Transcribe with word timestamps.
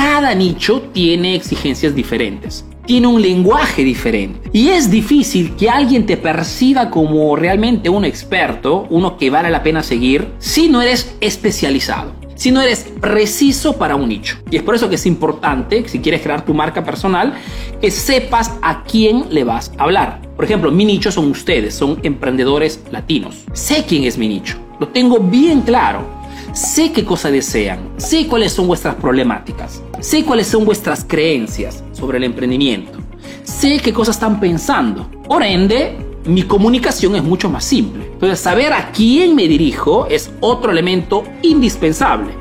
Cada 0.00 0.34
nicho 0.34 0.80
tiene 0.94 1.34
exigencias 1.34 1.94
diferentes 1.94 2.64
tiene 2.86 3.06
un 3.06 3.20
lenguaje 3.22 3.84
diferente. 3.84 4.48
Y 4.52 4.70
es 4.70 4.90
difícil 4.90 5.54
que 5.54 5.70
alguien 5.70 6.06
te 6.06 6.16
perciba 6.16 6.90
como 6.90 7.36
realmente 7.36 7.88
un 7.88 8.04
experto, 8.04 8.88
uno 8.90 9.16
que 9.16 9.30
vale 9.30 9.48
la 9.48 9.62
pena 9.62 9.82
seguir, 9.84 10.26
si 10.38 10.68
no 10.68 10.80
eres 10.82 11.14
especializado 11.20 12.18
si 12.34 12.50
no 12.50 12.62
eres 12.62 12.90
preciso 13.02 13.76
para 13.76 13.96
un 13.96 14.08
nicho. 14.08 14.38
Y 14.50 14.56
es 14.56 14.62
por 14.62 14.74
eso 14.74 14.88
que 14.88 14.94
es 14.94 15.04
importante, 15.04 15.86
si 15.86 15.98
quieres 15.98 16.22
crear 16.22 16.42
tu 16.42 16.54
marca 16.54 16.82
personal, 16.82 17.34
que 17.82 17.90
sepas 17.90 18.52
a 18.62 18.82
quién 18.82 19.26
le 19.28 19.44
vas 19.44 19.70
a 19.76 19.82
hablar. 19.82 20.22
Por 20.36 20.46
ejemplo, 20.46 20.70
mi 20.70 20.86
nicho 20.86 21.12
son 21.12 21.30
ustedes, 21.30 21.74
son 21.74 22.00
emprendedores 22.02 22.80
latinos. 22.90 23.44
Sé 23.52 23.84
quién 23.86 24.04
es 24.04 24.16
mi 24.16 24.26
nicho, 24.26 24.56
lo 24.80 24.88
tengo 24.88 25.18
bien 25.20 25.60
claro. 25.60 26.19
Sé 26.52 26.90
qué 26.90 27.04
cosa 27.04 27.30
desean, 27.30 27.90
sé 27.96 28.26
cuáles 28.26 28.52
son 28.52 28.66
vuestras 28.66 28.96
problemáticas, 28.96 29.82
sé 30.00 30.24
cuáles 30.24 30.48
son 30.48 30.64
vuestras 30.64 31.04
creencias 31.06 31.84
sobre 31.92 32.18
el 32.18 32.24
emprendimiento, 32.24 32.98
sé 33.44 33.78
qué 33.78 33.92
cosas 33.92 34.16
están 34.16 34.40
pensando. 34.40 35.08
Por 35.28 35.44
ende, 35.44 35.96
mi 36.24 36.42
comunicación 36.42 37.14
es 37.14 37.22
mucho 37.22 37.48
más 37.48 37.64
simple. 37.64 38.04
Entonces, 38.12 38.40
saber 38.40 38.72
a 38.72 38.90
quién 38.90 39.36
me 39.36 39.46
dirijo 39.46 40.06
es 40.06 40.32
otro 40.40 40.72
elemento 40.72 41.22
indispensable. 41.42 42.32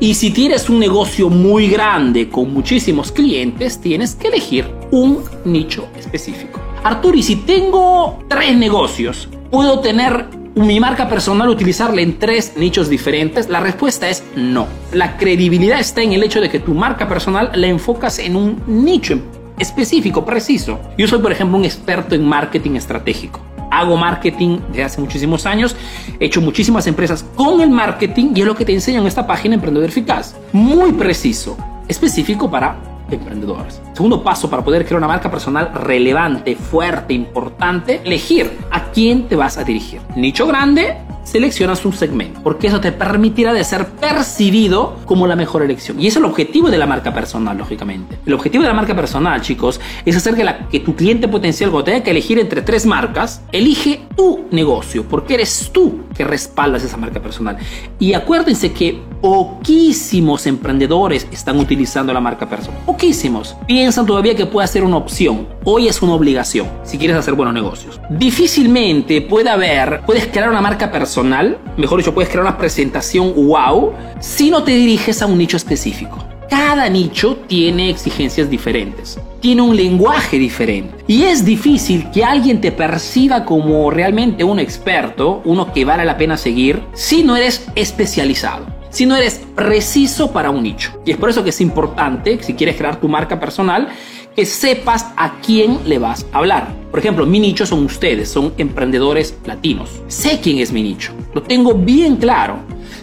Y 0.00 0.14
si 0.14 0.30
tienes 0.30 0.68
un 0.68 0.78
negocio 0.78 1.30
muy 1.30 1.68
grande 1.68 2.28
con 2.28 2.52
muchísimos 2.52 3.10
clientes, 3.10 3.80
tienes 3.80 4.14
que 4.14 4.28
elegir 4.28 4.66
un 4.90 5.20
nicho 5.46 5.88
específico. 5.98 6.60
Arturo, 6.84 7.16
y 7.16 7.22
si 7.22 7.36
tengo 7.36 8.22
tres 8.28 8.54
negocios, 8.56 9.28
¿puedo 9.50 9.80
tener 9.80 10.26
mi 10.56 10.80
marca 10.80 11.06
personal 11.06 11.50
utilizarla 11.50 12.00
en 12.00 12.18
tres 12.18 12.54
nichos 12.56 12.88
diferentes? 12.88 13.50
La 13.50 13.60
respuesta 13.60 14.08
es 14.08 14.24
no. 14.34 14.66
La 14.90 15.18
credibilidad 15.18 15.78
está 15.78 16.00
en 16.00 16.14
el 16.14 16.22
hecho 16.22 16.40
de 16.40 16.48
que 16.48 16.60
tu 16.60 16.72
marca 16.72 17.06
personal 17.06 17.50
la 17.54 17.66
enfocas 17.66 18.18
en 18.18 18.36
un 18.36 18.62
nicho 18.66 19.20
específico, 19.58 20.24
preciso. 20.24 20.80
Yo 20.96 21.06
soy, 21.06 21.20
por 21.20 21.30
ejemplo, 21.30 21.58
un 21.58 21.66
experto 21.66 22.14
en 22.14 22.26
marketing 22.26 22.72
estratégico. 22.72 23.40
Hago 23.70 23.98
marketing 23.98 24.60
desde 24.68 24.84
hace 24.84 25.00
muchísimos 25.00 25.44
años, 25.44 25.76
he 26.18 26.24
hecho 26.24 26.40
muchísimas 26.40 26.86
empresas 26.86 27.22
con 27.34 27.60
el 27.60 27.68
marketing 27.68 28.32
y 28.34 28.40
es 28.40 28.46
lo 28.46 28.54
que 28.54 28.64
te 28.64 28.72
enseño 28.72 29.02
en 29.02 29.06
esta 29.06 29.26
página 29.26 29.56
Emprendedor 29.56 29.90
Eficaz. 29.90 30.36
Muy 30.52 30.92
preciso, 30.92 31.58
específico 31.86 32.50
para 32.50 32.76
emprendedores. 33.10 33.80
Segundo 33.92 34.22
paso 34.22 34.50
para 34.50 34.64
poder 34.64 34.84
crear 34.84 34.98
una 34.98 35.08
marca 35.08 35.30
personal 35.30 35.72
relevante, 35.74 36.56
fuerte, 36.56 37.14
importante, 37.14 38.00
elegir 38.04 38.50
quién 38.96 39.28
te 39.28 39.36
vas 39.36 39.58
a 39.58 39.64
dirigir. 39.64 40.00
Nicho 40.16 40.46
grande, 40.46 40.96
seleccionas 41.22 41.84
un 41.84 41.92
segmento, 41.92 42.40
porque 42.42 42.68
eso 42.68 42.80
te 42.80 42.92
permitirá 42.92 43.52
de 43.52 43.62
ser 43.62 43.88
percibido 43.88 44.96
como 45.04 45.26
la 45.26 45.36
mejor 45.36 45.62
elección. 45.62 46.00
Y 46.00 46.06
es 46.06 46.16
el 46.16 46.24
objetivo 46.24 46.70
de 46.70 46.78
la 46.78 46.86
marca 46.86 47.12
personal, 47.12 47.58
lógicamente. 47.58 48.18
El 48.24 48.32
objetivo 48.32 48.62
de 48.62 48.68
la 48.68 48.74
marca 48.74 48.96
personal, 48.96 49.42
chicos, 49.42 49.82
es 50.06 50.16
hacer 50.16 50.34
que, 50.34 50.44
la, 50.44 50.66
que 50.68 50.80
tu 50.80 50.96
cliente 50.96 51.28
potencial, 51.28 51.70
cuando 51.70 51.84
tenga 51.84 52.02
que 52.02 52.10
elegir 52.10 52.38
entre 52.38 52.62
tres 52.62 52.86
marcas, 52.86 53.42
elige 53.52 54.00
tu 54.16 54.46
negocio, 54.50 55.04
porque 55.06 55.34
eres 55.34 55.68
tú 55.74 56.00
que 56.16 56.24
respaldas 56.24 56.82
esa 56.82 56.96
marca 56.96 57.20
personal. 57.20 57.56
Y 57.98 58.14
acuérdense 58.14 58.72
que 58.72 59.00
poquísimos 59.20 60.46
emprendedores 60.46 61.26
están 61.32 61.58
utilizando 61.58 62.12
la 62.12 62.20
marca 62.20 62.48
personal. 62.48 62.80
Poquísimos. 62.86 63.56
Piensan 63.66 64.06
todavía 64.06 64.34
que 64.34 64.46
puede 64.46 64.66
ser 64.68 64.84
una 64.84 64.96
opción. 64.96 65.48
Hoy 65.64 65.88
es 65.88 66.00
una 66.02 66.14
obligación 66.14 66.68
si 66.84 66.98
quieres 66.98 67.16
hacer 67.16 67.34
buenos 67.34 67.54
negocios. 67.54 68.00
Difícilmente 68.10 69.20
puede 69.20 69.50
haber, 69.50 70.02
puedes 70.06 70.26
crear 70.26 70.48
una 70.48 70.60
marca 70.60 70.90
personal 70.90 71.58
mejor 71.76 71.98
dicho, 71.98 72.14
puedes 72.14 72.30
crear 72.30 72.44
una 72.44 72.56
presentación 72.56 73.34
wow 73.34 73.92
si 74.20 74.50
no 74.50 74.62
te 74.62 74.72
diriges 74.72 75.22
a 75.22 75.26
un 75.26 75.38
nicho 75.38 75.56
específico. 75.56 76.35
Cada 76.48 76.88
nicho 76.88 77.36
tiene 77.46 77.90
exigencias 77.90 78.48
diferentes, 78.48 79.18
tiene 79.40 79.62
un 79.62 79.76
lenguaje 79.76 80.38
diferente 80.38 80.94
y 81.06 81.24
es 81.24 81.44
difícil 81.44 82.10
que 82.10 82.24
alguien 82.24 82.60
te 82.60 82.72
perciba 82.72 83.44
como 83.44 83.90
realmente 83.90 84.44
un 84.44 84.58
experto, 84.58 85.42
uno 85.44 85.72
que 85.72 85.84
vale 85.84 86.04
la 86.04 86.16
pena 86.16 86.36
seguir, 86.36 86.82
si 86.94 87.22
no 87.22 87.36
eres 87.36 87.66
especializado 87.74 88.76
si 88.88 89.04
no 89.04 89.14
eres 89.14 89.42
preciso 89.54 90.32
para 90.32 90.48
un 90.48 90.62
nicho. 90.62 90.98
Y 91.04 91.10
es 91.10 91.18
por 91.18 91.28
eso 91.28 91.44
que 91.44 91.50
es 91.50 91.60
importante, 91.60 92.42
si 92.42 92.54
quieres 92.54 92.76
crear 92.76 92.98
tu 92.98 93.10
marca 93.10 93.38
personal, 93.38 93.88
que 94.34 94.46
sepas 94.46 95.06
a 95.16 95.34
quién 95.44 95.80
le 95.86 95.98
vas 95.98 96.24
a 96.32 96.38
hablar. 96.38 96.74
Por 96.90 97.00
ejemplo, 97.00 97.26
mi 97.26 97.38
nicho 97.38 97.66
son 97.66 97.84
ustedes, 97.84 98.30
son 98.30 98.54
emprendedores 98.56 99.36
latinos. 99.44 99.90
Sé 100.08 100.40
quién 100.42 100.58
es 100.58 100.72
mi 100.72 100.82
nicho, 100.82 101.12
lo 101.34 101.42
tengo 101.42 101.74
bien 101.74 102.16
claro. 102.16 102.58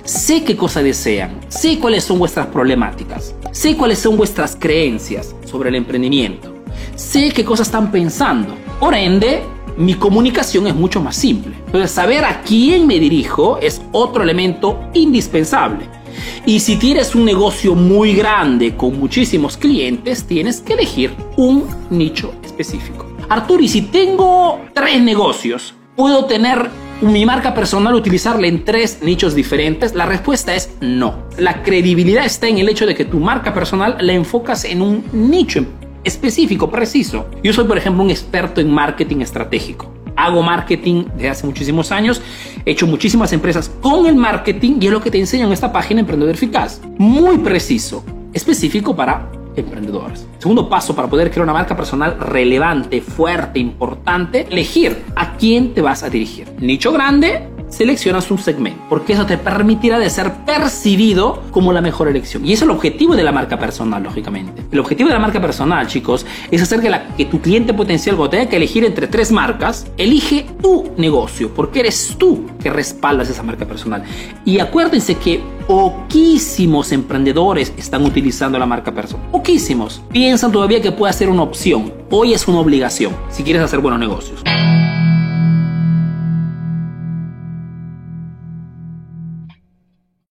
Sé 0.06 0.44
qué 0.44 0.58
cosa 0.58 0.84
desean, 0.84 1.40
sé 1.48 1.80
cuáles 1.80 2.04
son 2.04 2.20
vuestras 2.20 2.48
problemáticas, 2.48 3.34
sé 3.52 3.78
cuáles 3.78 4.00
son 4.00 4.18
vuestras 4.18 4.58
creencias 4.60 5.34
sobre 5.46 5.70
el 5.70 5.76
emprendimiento, 5.76 6.54
sé 6.96 7.32
qué 7.32 7.46
cosas 7.46 7.68
están 7.68 7.90
pensando. 7.90 8.54
Por 8.82 8.96
ende, 8.96 9.44
mi 9.78 9.94
comunicación 9.94 10.68
es 10.68 10.76
mucho 10.76 11.02
más 11.02 11.16
simple. 11.16 11.54
Entonces, 11.68 11.92
saber 11.92 12.26
a 12.26 12.42
quién 12.42 12.86
me 12.86 13.00
dirijo 13.00 13.60
es 13.60 13.82
otro 13.94 14.24
elemento 14.24 14.78
indispensable. 14.94 15.88
Y 16.46 16.60
si 16.60 16.76
tienes 16.76 17.16
un 17.16 17.24
negocio 17.24 17.74
muy 17.74 18.14
grande 18.14 18.76
con 18.76 19.00
muchísimos 19.00 19.56
clientes, 19.56 20.26
tienes 20.26 20.60
que 20.60 20.74
elegir 20.74 21.16
un 21.38 21.64
nicho 21.90 22.34
específico. 22.44 23.08
Arturo, 23.30 23.64
y 23.64 23.70
si 23.70 23.84
tengo 23.84 24.60
tres 24.74 25.02
negocios, 25.02 25.74
¿puedo 25.96 26.26
tener 26.26 26.70
mi 27.02 27.26
marca 27.26 27.54
personal 27.54 27.96
utilizarla 27.96 28.48
en 28.48 28.64
tres 28.64 29.00
nichos 29.02 29.36
diferentes? 29.36 29.94
La 29.94 30.06
respuesta 30.06 30.56
es 30.56 30.72
no. 30.82 31.28
La 31.38 31.64
credibilidad 31.64 32.26
está 32.26 32.48
en 32.48 32.58
el 32.58 32.70
hecho 32.70 32.86
de 32.86 32.96
que 32.96 33.06
tu 33.06 33.20
marca 33.20 33.54
personal 33.54 33.98
la 34.00 34.14
enfocas 34.14 34.66
en 34.66 34.82
un 34.82 35.04
nicho 35.12 35.66
específico, 36.04 36.70
preciso. 36.70 37.30
Yo 37.44 37.54
soy, 37.54 37.66
por 37.66 37.78
ejemplo, 37.78 38.04
un 38.04 38.12
experto 38.12 38.62
en 38.62 38.72
marketing 38.72 39.22
estratégico 39.22 39.94
hago 40.16 40.44
marketing 40.44 41.06
desde 41.16 41.30
hace 41.30 41.48
muchísimos 41.48 41.92
años, 41.92 42.22
he 42.66 42.72
hecho 42.72 42.88
muchísimas 42.88 43.34
empresas 43.34 43.70
con 43.82 44.06
el 44.06 44.16
marketing 44.16 44.78
y 44.80 44.86
es 44.86 44.92
lo 44.92 45.02
que 45.02 45.10
te 45.12 45.20
enseño 45.20 45.48
en 45.48 45.54
esta 45.54 45.72
página 45.74 46.02
Emprendedor 46.02 46.36
Eficaz. 46.36 46.82
Muy 46.98 47.40
preciso, 47.40 48.04
específico 48.32 48.96
para 48.96 49.30
emprendedores. 49.56 50.28
Segundo 50.40 50.70
paso 50.70 50.96
para 50.96 51.08
poder 51.08 51.30
crear 51.32 51.44
una 51.44 51.54
marca 51.54 51.76
personal 51.76 52.20
relevante, 52.20 53.02
fuerte, 53.02 53.60
importante, 53.60 54.48
elegir 54.50 55.04
a 55.16 55.38
quién 55.38 55.74
te 55.74 55.82
vas 55.82 56.04
a 56.04 56.10
dirigir. 56.10 56.48
Nicho 56.60 56.92
grande, 56.92 57.53
seleccionas 57.74 58.30
un 58.30 58.38
segmento, 58.38 58.82
porque 58.88 59.14
eso 59.14 59.26
te 59.26 59.38
permitirá 59.38 59.98
de 59.98 60.10
ser 60.10 60.32
percibido 60.46 61.42
como 61.52 61.74
la 61.74 61.82
mejor 61.82 62.08
elección. 62.08 62.46
Y 62.46 62.54
es 62.54 62.62
el 62.62 62.70
objetivo 62.70 63.16
de 63.16 63.24
la 63.24 63.32
marca 63.32 63.58
personal, 63.58 64.04
lógicamente. 64.04 64.64
El 64.72 64.80
objetivo 64.80 65.10
de 65.10 65.16
la 65.16 65.20
marca 65.20 65.42
personal, 65.42 65.88
chicos, 65.88 66.26
es 66.52 66.62
hacer 66.62 66.82
que, 66.82 66.90
la, 66.90 67.08
que 67.16 67.26
tu 67.26 67.42
cliente 67.42 67.74
potencial, 67.74 68.16
cuando 68.16 68.32
tenga 68.32 68.50
que 68.50 68.58
elegir 68.58 68.86
entre 68.86 69.08
tres 69.08 69.32
marcas, 69.32 69.88
elige 69.98 70.46
tu 70.62 70.92
negocio, 70.98 71.54
porque 71.54 71.80
eres 71.80 72.16
tú 72.18 72.46
que 72.62 72.70
respaldas 72.70 73.30
esa 73.30 73.44
marca 73.44 73.66
personal. 73.66 74.04
Y 74.46 74.60
acuérdense 74.60 75.16
que 75.16 75.42
poquísimos 75.68 76.92
emprendedores 76.92 77.74
están 77.78 78.06
utilizando 78.06 78.60
la 78.60 78.66
marca 78.66 78.92
personal. 78.92 79.30
Poquísimos. 79.32 80.02
Piensan 80.12 80.52
todavía 80.52 80.82
que 80.82 80.92
puede 80.92 81.14
ser 81.14 81.30
una 81.30 81.42
opción. 81.42 81.92
Hoy 82.12 82.34
es 82.34 82.48
una 82.48 82.60
obligación 82.60 83.16
si 83.30 83.44
quieres 83.44 83.64
hacer 83.64 83.80
buenos 83.80 84.00
negocios. 84.00 84.44